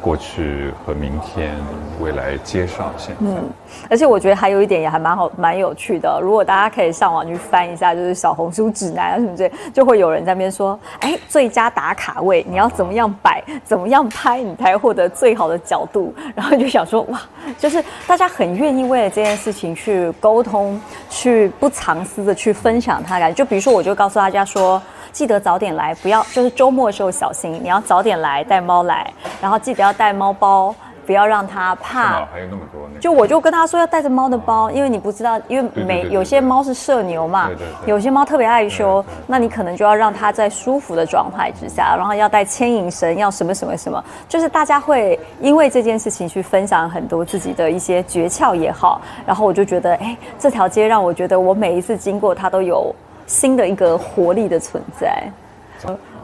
[0.00, 1.54] 过去和明天、
[2.00, 3.20] 未来接上现在。
[3.20, 3.50] 嗯，
[3.90, 6.18] 而且我觉得还有一点也还蛮好、蛮有趣的。
[6.22, 17.20] 如果大家可以上网去翻一下，就是小红书指南啊什么之类，就会有人在那边说：“哎，最佳打卡位，你要怎么样摆，怎么样拍，你才获得最好的角度。”然后就想说：“哇，
[17.58, 23.34] 就是大家很愿意为了这件事情去沟通，去不藏私的去分享他感觉。
[23.34, 24.80] 就比如说，我就告诉大家说。”
[25.12, 30.74] 记得早点来，不要就是周末的时候小心，你要早点来带猫来，然后记得要带猫包，
[31.06, 32.26] 不要让它怕。
[32.32, 37.50] 还有那么多，就我就跟他说要带着猫的包，因为你不知道，因为每有些猫是社牛嘛，
[37.86, 52.94] 有些猫特别害羞，那你可能就要让它在舒服的状态之下，然后要带牵引绳，要什么什么什么，就是大家会因为这件事情去分享很多自己的一些诀窍也好，然后我就觉得，哎，这条街让我觉得我每一次经过它都有。
[53.30, 55.22] 新的一个活力的存在，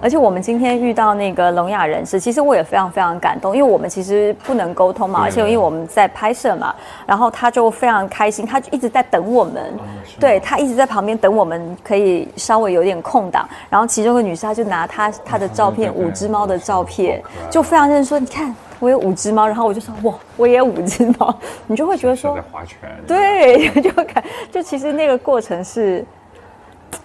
[0.03, 6.75] 而且我们今天遇到那个聋哑人士，其实我也非常非常感动，因为我们其实不能沟通嘛，而且因为我们在拍摄嘛，
[7.07, 9.73] 然后他就非常开心，他就一直在等我们，
[10.19, 21.35] 对他一直在旁边等我们，可以稍微有点空档，然后其中一个女士她就拿她她的照片， 五只猫的照片，就非常认真说，你看我有五只猫，然后我就说哇，我也有五只猫，
[21.67, 22.79] 你就会觉得说在划拳。
[23.07, 26.05] 对， 就感就其实那个过程是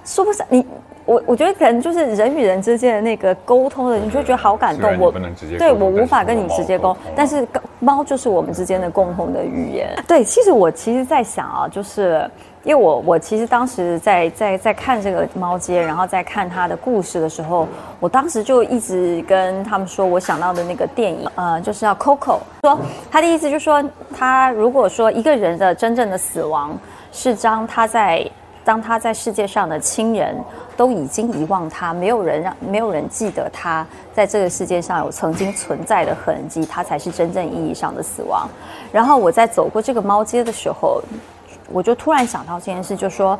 [0.03, 0.65] 说不上你。
[1.03, 4.97] 我我觉得可能就是人与人之间的那个沟通的，你就觉得好感动。
[4.99, 7.45] 我不能直接对我无法跟你直接沟，但是
[7.79, 9.89] 猫就是我们之间的共同的语言。
[10.07, 12.29] 对，其实我其实在想啊，就是
[12.63, 17.67] 因为我我其实当时在在在看这个猫街，然后在看它的故事的时候，
[17.99, 23.83] 我当时就一直跟他们说，我想到的那个电影，呃，就是要 Coco，说他的意思就是说，
[24.15, 26.77] 他如果说一个人的真正的死亡
[27.11, 28.25] 是当他在。
[28.63, 30.35] 当他在世界上的亲人
[30.75, 38.47] 都已经遗忘他，没有人让没有人记得他在这个世界上有曾经存在的痕迹，他才是真正意义上的死亡。
[38.91, 41.01] 然后我在走过这个猫街的时候，
[41.71, 43.39] 我就突然想到这件事，就说。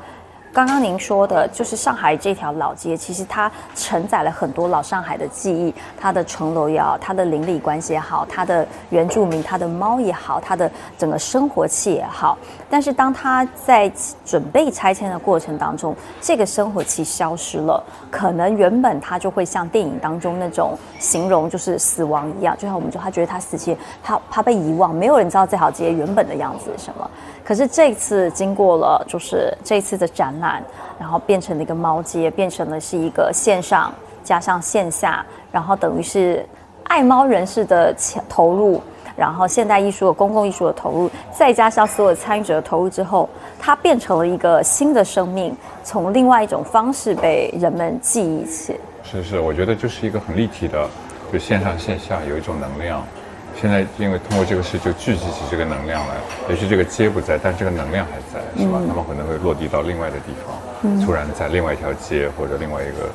[0.53, 12.37] 刚刚您说的，就是上海这条老街，其实它承载了很多老上海的记忆，它的城楼也好，它的邻里关系也好，它的原住民、它的猫也好，它的整个生活气也好。
[12.69, 13.89] 但是当它在
[14.25, 27.09] 准备拆迁的过程当中，这个生活气消失了，可能原本它就会像电影当中那种形容，就是死亡一样，就像我们说，他觉得他死前，他他被遗忘，没有人知道这条街原本的样子是什么。
[27.51, 30.63] 可是这次经过了，就是这次的展览。
[30.97, 36.45] 然后变成了一个猫街，变成了是一个线上加上线下，然后等于是
[36.83, 37.93] 爱猫人士的
[38.29, 38.81] 投入，
[39.17, 43.27] 然后现代艺术的公共艺术的投入，再加上所有参与者的投入之后，
[43.59, 48.79] 它变成了一个新的生命，从另外一种方式被人们记忆起。
[49.03, 50.87] 是是，我觉得就是一个很立体的，
[51.33, 53.03] 就线上线下有一种能量。
[53.61, 56.15] 现在因为通过这个事就聚集起这个能量来，
[56.49, 58.81] 也许这个街不在，但这个能量还在，是吧？
[58.87, 63.07] 他们可能会落地到另外的地方，突然在另外一条街或者另外一个，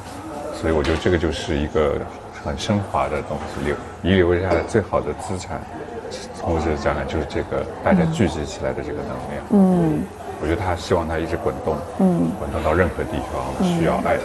[0.55, 1.99] 所以我觉得这个就是一个
[2.45, 5.61] 很升华的东西，留遗留下来最好的资产。
[6.41, 9.43] 通过这个展览，就是这个大家聚集起来的这个能量。
[9.51, 10.05] 嗯，
[10.41, 14.23] 我觉得他希望它一直滚动，嗯，滚动到任何地方需要爱的。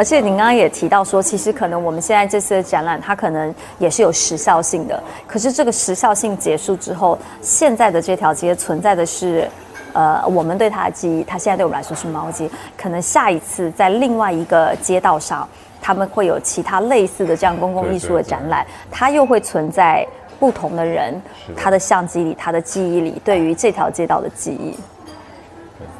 [0.00, 4.98] 而且您刚刚也提到说，其实可能我们现在这次的展览，它可能也是有时效性的。
[5.26, 9.46] 可是这个时效性结束之后，现在的这条街存在的是，
[9.92, 12.48] 呃，我们对它的记忆，它现在对我们来说是猫街。
[12.78, 15.46] 可能下一次在另外一个街道上，
[15.82, 20.02] 他们会有其他类似的这样公共艺术的展览，它又会存在
[20.38, 21.20] 不同的人，
[21.54, 24.74] 他的相机里、他的记忆里，对于这条街道的记忆。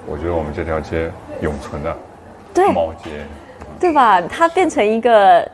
[0.06, 1.94] 我觉得我们这条街永存的
[2.72, 3.26] 猫街。
[3.80, 4.20] 对吧？
[4.22, 5.48] 它变成一个，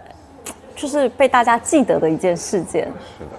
[0.75, 2.85] 就是被大家记得的一件事件。
[3.17, 3.31] 是的。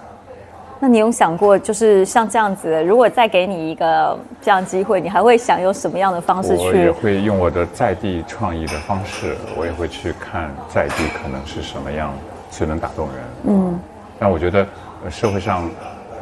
[0.80, 6.68] 那你有想过，就是像这样子，如果再给你一个这样机会，你还会想用什么样的方式去？
[6.68, 12.12] 我也会用我的在地创意的方式，我也会去看在地可能是什么样，
[12.48, 13.24] 最能打动人。
[13.48, 13.78] 嗯。
[14.20, 14.64] 但我觉得，
[15.10, 15.68] 社会上，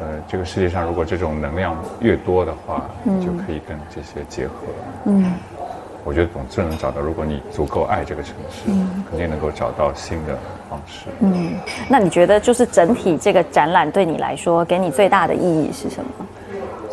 [0.01, 2.89] 呃，这个世界上，如果这种能量越多的话，
[3.21, 4.55] 就可以跟这些结合。
[5.05, 5.35] 嗯。
[6.07, 8.71] 我觉得总是能找到，如果你足够爱这个城市，
[9.11, 10.39] 肯定能够找到新的
[10.71, 11.07] 方式。
[11.19, 11.55] 嗯，
[11.89, 16.27] 那你觉得就是整体这个展览对你来说，给你最大的意义是什么？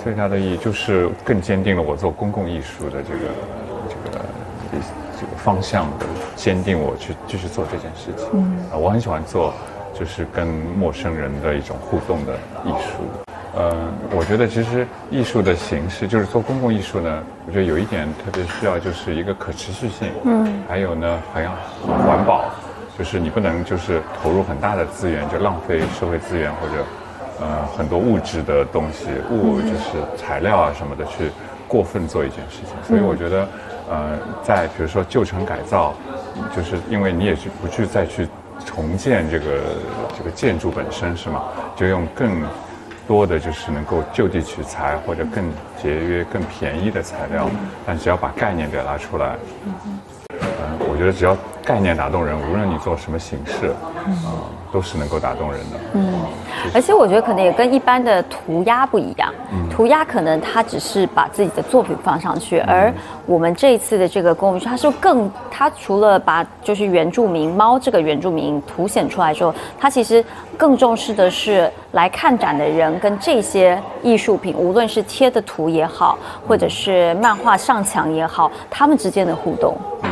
[0.03, 3.19] 最大的意义就是更坚定了我做公共艺术的这个
[3.87, 4.25] 这个
[5.21, 8.27] 这个方向的，坚定我去继续做这件事情。
[8.33, 9.53] 嗯，我很喜欢做，
[9.93, 12.33] 就是跟陌生人的一种互动的
[12.65, 13.22] 艺术。
[13.55, 13.71] 呃，
[14.09, 20.09] 我觉得其实艺术的形式，就是做公共艺术呢，我觉得有一点特别需要，就是一个可持续性。
[20.23, 20.63] 嗯。
[20.67, 21.53] 还有呢，好像
[21.85, 22.45] 环保，
[22.97, 26.83] 就是你不能就是投入很大的资源，就浪费社会资源或者
[27.41, 31.29] 呃很多物质的东西，物就是材料啊什么的去
[31.67, 32.73] 过分做一件事情。
[32.87, 33.47] 所以我觉得，
[33.87, 35.93] 呃，在比如说旧城改造，
[36.55, 38.27] 就是因为你也去不去再去
[38.65, 39.45] 重建这个
[40.17, 41.43] 这个建筑本身是吗？
[41.75, 42.41] 就用更。
[43.07, 47.49] 多的就是能够就地取材或者更节约、更便宜的材料，
[47.85, 49.35] 但只要把概念表达出来，
[49.65, 53.69] 嗯，我觉得只要概念打动人，无论你做什么形式，
[54.05, 55.79] 啊，都是能够打动人的。
[55.93, 56.13] 嗯，
[56.71, 59.33] 而且我觉得可能也跟一般的涂鸦不一样，
[59.71, 62.93] 涂鸦可能它只是把自己的作品放上去，而
[63.25, 70.23] 我们这一次的这个公益，它是更，它除了把就是原住民猫这个原住民凸显出来之后，它其实
[70.55, 71.71] 更重视的是。
[71.93, 79.77] 来看展的人跟这些艺术品，无论是贴的图也好，或者是漫画上墙也好，他们之间的互动。
[80.01, 80.09] 嗯，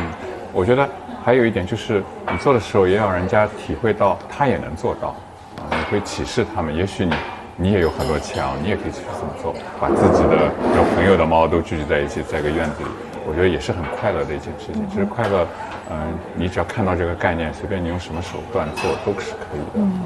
[0.53, 0.87] 我觉得
[1.23, 5.09] 还有一点就是，你做的时候也要人家体会到他也能做到，
[5.57, 6.75] 啊，你会启示他们。
[6.75, 7.13] 也许你
[7.55, 12.89] 你也有很多墙，你也可以去这么做，把自己的有朋友的猫都聚集在一起，在一个院子里，
[13.27, 14.85] 我觉得也是很快乐的一件事情。
[14.89, 15.47] 其实快乐，
[15.89, 19.85] 嗯，你只要看到这个概念，随便你用什么手段做都是可以的。
[19.85, 20.01] 嗯，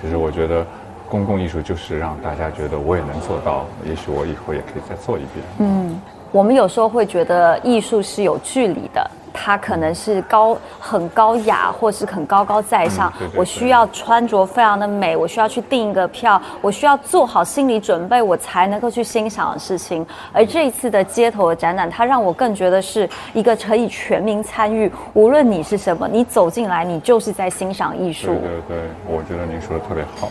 [0.00, 0.64] 其实我觉得。
[1.06, 5.44] 公共艺术就是让大家觉得我也能做到，也许我以后也可以再做一遍。
[5.58, 6.00] 嗯，
[6.32, 9.10] 我们有时候会觉得艺术是有距离的。
[9.34, 13.12] 它可能是高很高雅，或是很高高在上。
[13.34, 20.06] 我需要穿着非常的美，我需要去订一个票，我需要做好心理准备，我才能够去欣赏的事情。
[20.32, 28.26] 而这一次的街头的展览，它让我更觉得是一个可以全民参与，无论你是什么，你走进来，你就是在欣赏艺术。
[28.26, 28.78] 对对对，
[29.08, 30.28] 我觉得您说的特别好，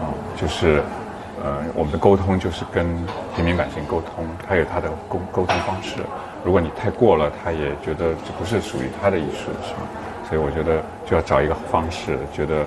[0.00, 0.82] 啊，就是，
[1.42, 2.86] 呃，我们的沟通就是跟
[3.34, 5.96] 平民百姓沟通，他有他的沟沟通方式。
[6.44, 9.88] 如果你太过了，他也觉得这不是属于他的艺术，是吗？
[10.28, 12.64] 所以我觉得就要找一个方式，觉得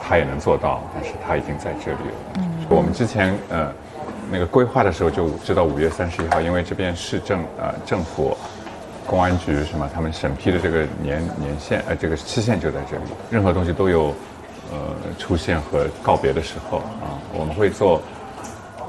[0.00, 2.14] 他也能做到，但是他已经在这里了。
[2.38, 3.70] 嗯，我们之前呃
[4.30, 8.36] 那个规划的时候就知道五月三十一号，因为这边市政呃政府
[9.06, 14.14] 公安局什么，他们审批的这个年年限呃这个期限就在这里，任何东西都有
[14.70, 14.78] 呃
[15.18, 18.00] 出现和告别的时候啊，我们会做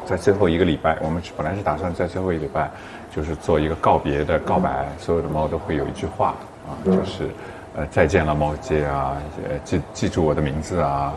[0.05, 2.69] 在最后一个礼拜，我们本来是打算在最后一个礼拜。
[3.15, 6.35] 就是做一个告别的告白，所有的猫都会有一句话
[6.67, 7.29] 啊，就是
[7.73, 9.15] 呃再见了猫街啊，
[9.49, 11.13] 呃记记住我的名字啊，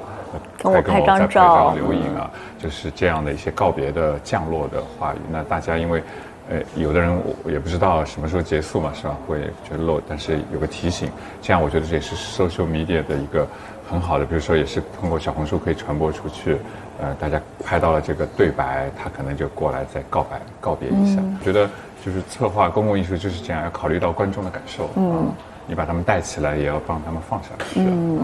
[0.63, 5.19] 还跟我再拍照留影啊，就是这样的一些告别的降落的话语。
[5.29, 6.01] 那大家因为
[6.49, 9.17] 呃有的人也不知道什么时候结束嘛，是吧？
[9.27, 11.11] 会觉得漏，但是有个提醒，
[11.43, 13.45] 这样我觉得这也是 social media 的一个
[13.91, 16.57] 很好的，比如说也是通过小红书可以传播出去。
[17.01, 21.68] 呃，大家拍到了这个对白，他可能就过来再告白告别一下，觉得。
[22.07, 24.89] 就是策划公共艺术就是这样，要考虑到观众的感受。
[24.95, 25.26] 嗯，
[25.66, 27.80] 你把他们带起来，也要帮他们放下去。
[27.80, 28.20] 嗯，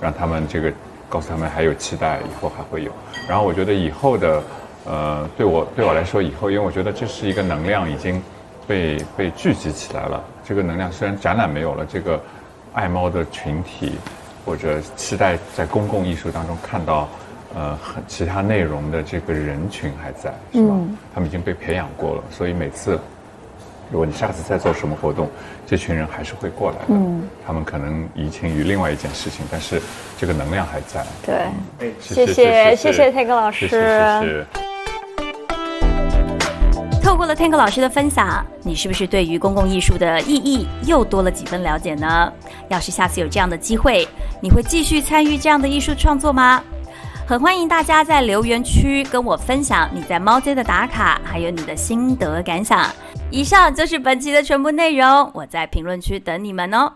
[0.00, 0.72] 让他们这个
[1.10, 2.90] 告诉他们还有期待，以后还会有。
[3.28, 4.42] 然后我觉得以后的，
[4.86, 8.20] 呃，对我对我来说，以后因为我觉得这是一个能量已经
[8.66, 10.24] 被被聚集起来了。
[10.42, 12.18] 这个能量虽然展览没有了，这个
[12.72, 13.92] 爱猫的群体
[14.48, 17.06] 或者期待在公共艺术当中看到
[17.54, 20.74] 呃很其他内容的这个人群还在，是吧？
[21.14, 22.98] 他们已经被培养过了，所以每次。
[23.90, 25.30] 如果你下次再做什么活动，
[25.66, 26.84] 这群人还是会过来的。
[26.88, 29.80] 嗯，他们可能移情于另外一件事情，但是
[30.18, 31.06] 这个能量还在。
[31.24, 33.66] 对，谢谢谢谢天哥老师。
[33.66, 34.67] 谢谢。
[37.08, 42.30] 透过了 Tank 老师的分享，你是不是对于公共艺术的意义又多了几分了解呢？
[42.68, 44.06] 要是下次有这样的机会，
[44.42, 46.62] 你会继续参与这样的艺术创作吗？
[47.26, 52.86] 很欢迎大家在留言区跟我分享你在猫街的打卡，还有你的心得感想。
[53.30, 56.92] 以上就是本期的全部内容，我在评论区等你们哦。